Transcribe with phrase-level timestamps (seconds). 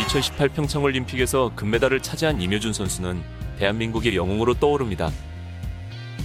[0.00, 3.22] 2018 평창올림픽에서 금메달을 차지한 임효준 선수는
[3.58, 5.10] 대한민국의 영웅으로 떠오릅니다.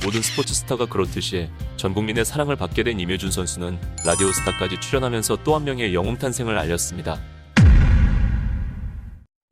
[0.03, 5.55] 모든 스포츠 스타가 그렇듯이 전 국민의 사랑을 받게 된 임효준 선수는 라디오 스타까지 출연하면서 또
[5.55, 7.19] 한 명의 영웅 탄생을 알렸습니다.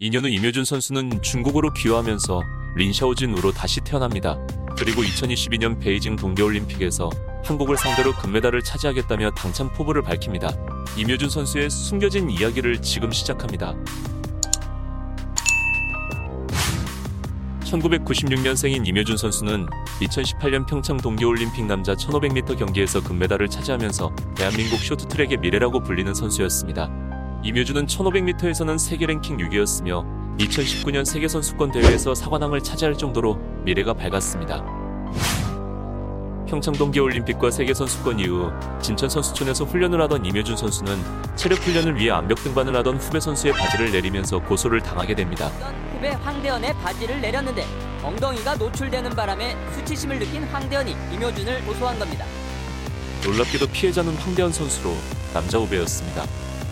[0.02, 2.42] 2년 후 임효준 선수는 중국으로 귀화하면서
[2.76, 4.38] 린샤오진으로 다시 태어납니다.
[4.78, 7.10] 그리고 2022년 베이징 동계올림픽에서
[7.44, 10.50] 한국을 상대로 금메달을 차지하겠다며 당찬 포부를 밝힙니다.
[10.98, 13.76] 임효준 선수의 숨겨진 이야기를 지금 시작합니다.
[17.72, 19.68] 1996년생인 임효준 선수는
[20.02, 26.90] 2018년 평창 동계올림픽 남자 1500m 경기에서 금메달을 차지하면서 대한민국 쇼트트랙의 미래라고 불리는 선수였습니다.
[27.44, 34.64] 임효준은 1500m에서는 세계 랭킹 6위였으며 2019년 세계선수권 대회에서 사관왕을 차지할 정도로 미래가 밝았습니다.
[36.48, 40.98] 평창 동계올림픽과 세계선수권 이후 진천선수촌에서 훈련을 하던 임효준 선수는
[41.36, 45.52] 체력 훈련을 위해 암벽 등반을 하던 후배 선수의 바지를 내리면서 고소를 당하게 됩니다.
[45.98, 47.66] 후배 황대현의 바지를 내렸는데
[48.04, 52.24] 엉덩이가 노출되는 바람에 수치심을 느낀 황대현이 임효준을 고소한 겁니다.
[53.26, 54.96] 놀랍게도 피해자는 황대현 선수로
[55.34, 56.24] 남자 후배였습니다.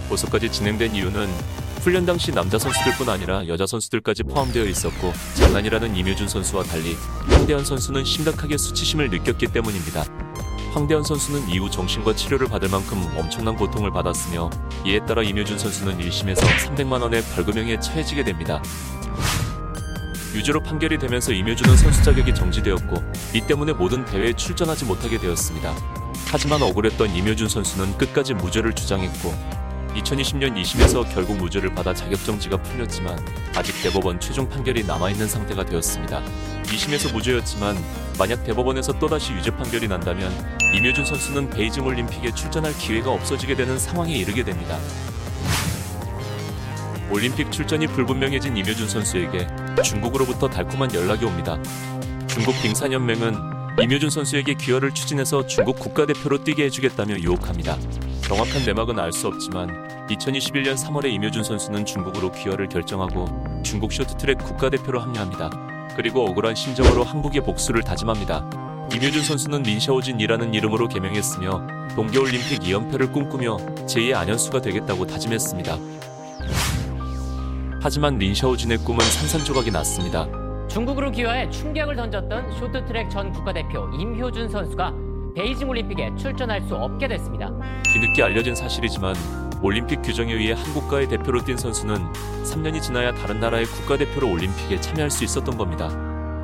[0.09, 1.27] 고소까지 진행된 이유는
[1.81, 6.95] 훈련 당시 남자 선수들뿐 아니라 여자 선수들까지 포함되어 있었고 장난이라는 임효준 선수와 달리
[7.27, 10.24] 황대현 선수는 심각하게 수치심을 느꼈기 때문입니다.
[10.75, 14.49] 황대현 선수는 이후 정신과 치료를 받을 만큼 엄청난 고통을 받았으며
[14.85, 18.61] 이에 따라 임효준 선수는 1심에서 300만 원의 벌금형에 처해지게 됩니다.
[20.33, 22.93] 유죄로 판결이 되면서 임효준은 선수 자격이 정지되었고
[23.33, 25.73] 이 때문에 모든 대회에 출전하지 못하게 되었습니다.
[26.27, 29.33] 하지만 억울했던 임효준 선수는 끝까지 무죄를 주장했고
[29.95, 33.17] 2020년 2심에서 결국 무죄를 받아 자격정지가 풀렸지만
[33.55, 36.21] 아직 대법원 최종 판결이 남아있는 상태가 되었습니다.
[36.63, 37.77] 2심에서 무죄였지만
[38.19, 40.31] 만약 대법원에서 또다시 유죄 판결이 난다면
[40.73, 44.77] 임효준 선수는 베이징 올림픽에 출전할 기회가 없어지게 되는 상황에 이르게 됩니다.
[47.09, 49.47] 올림픽 출전이 불분명해진 임효준 선수에게
[49.83, 51.57] 중국으로부터 달콤한 연락이 옵니다.
[52.27, 57.77] 중국 빙산연맹은 임효준 선수에게 기여를 추진해서 중국 국가대표로 뛰게 해주겠다며 유혹합니다.
[58.27, 59.69] 정확한 내막은 알 수 없지만
[60.07, 63.25] 2021년 3월에 임효준 선수는 중국으로 귀화를 결정하고
[63.63, 65.49] 중국 쇼트트랙 국가대표로 합류합니다.
[65.95, 68.49] 그리고 억울한 심정으로 한국의 복수를 다짐합니다.
[68.93, 75.77] 임효준 선수는 린샤오진이라는 이름으로 개명했으며 동계올림픽 2연패를 꿈꾸며 제2의 안현수가 되겠다고 다짐했습니다.
[77.81, 80.27] 하지만 린샤오진의 꿈은 산산조각이 났습니다.
[80.67, 85.04] 중국으로 귀화해 충격을 던졌던 쇼트트랙 전 국가대표 임효준 선수가
[85.35, 87.51] 베이징 올림픽에 출전할 수 없게 됐습니다.
[87.83, 89.15] 뒤늦게 알려진 사실이지만
[89.61, 91.95] 올림픽 규정에 의해 한국가의 대표로 뛴 선수는
[92.43, 95.89] 3년이 지나야 다른 나라의 국가대표로 올림픽에 참여할 수 있었던 겁니다.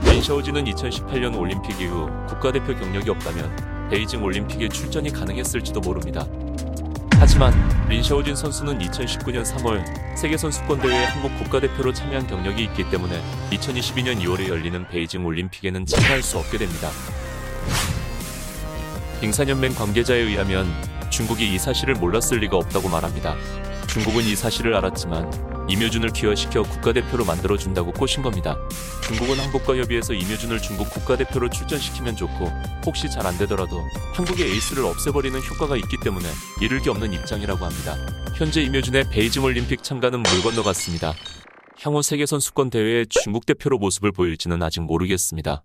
[0.03, 6.25] 린샤오진은 2018년 올림픽 이후 국가대표 경력이 없다면 베이징 올림픽에 출전이 가능했을지도 모릅니다.
[7.13, 7.53] 하지만
[7.87, 9.83] 린샤오진 선수는 2019년 3월
[10.17, 13.21] 세계선수권대회에 한국 국가대표로 참여한 경력이 있기 때문에
[13.51, 16.89] 2022년 2월에 열리는 베이징 올림픽에는 참가할 수 없게 됩니다.
[19.21, 20.67] 빙산연맹 관계자에 의하면
[21.11, 23.35] 중국이 이 사실을 몰랐을 리가 없다고 말합니다.
[23.87, 28.57] 중국은 이 사실을 알았지만 임효준을 기화시켜 국가대표로 만들어준다고 꼬신 겁니다.
[29.03, 32.47] 중국은 한국과 협의해서 임효준을 중국 국가대표로 출전시키면 좋고
[32.85, 33.79] 혹시 잘 안되더라도
[34.13, 36.25] 한국의 에이스를 없애버리는 효과가 있기 때문에
[36.59, 37.95] 이를 게 없는 입장이라고 합니다.
[38.35, 41.13] 현재 임효준의 베이징 올림픽 참가는 물 건너갔습니다.
[41.83, 45.63] 향후 세계선수권 대회에 중국 대표로 모습을 보일지는 아직 모르겠습니다.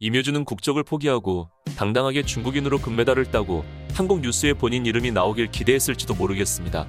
[0.00, 3.64] 임효준은 국적을 포기하고 당당하게 중국인으로 금메달을 따고
[3.94, 6.86] 한국 뉴스에 본인 이름이 나오길 기대했을지도 모르겠습니다.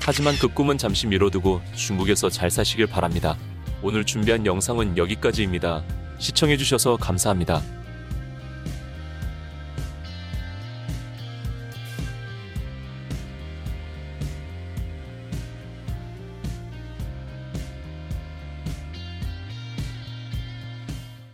[0.00, 3.36] 하지만 그 꿈은 잠시 미뤄두고 중국에서 잘 사시길 바랍니다.
[3.82, 5.82] 오늘 준비한 영상은 여기까지입니다.
[6.18, 7.60] 시청해주셔서 감사합니다.